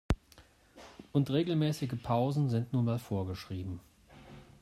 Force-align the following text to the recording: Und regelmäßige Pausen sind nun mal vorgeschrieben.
Und 1.11 1.29
regelmäßige 1.29 1.91
Pausen 2.01 2.49
sind 2.49 2.73
nun 2.73 2.85
mal 2.85 2.97
vorgeschrieben. 2.97 3.79